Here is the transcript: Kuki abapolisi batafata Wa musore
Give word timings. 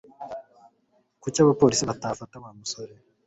Kuki 1.21 1.37
abapolisi 1.39 1.83
batafata 1.89 2.35
Wa 2.43 2.51
musore 2.57 2.93